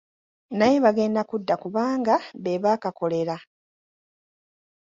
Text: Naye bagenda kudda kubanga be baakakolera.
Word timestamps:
Naye 0.57 0.77
bagenda 0.85 1.21
kudda 1.29 1.55
kubanga 1.61 2.15
be 2.43 2.53
baakakolera. 2.63 3.35